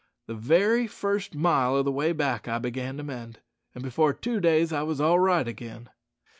[0.25, 3.37] The very first mile o' the way back I began to mend,
[3.75, 5.91] and before two days I wos all right again."